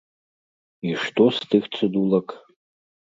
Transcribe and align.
І 0.87 0.93
што 1.03 1.27
з 1.39 1.49
тых 1.51 1.67
цыдулак? 1.75 2.27